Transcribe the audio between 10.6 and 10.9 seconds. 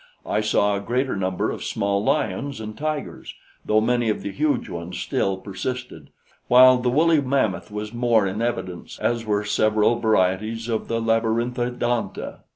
of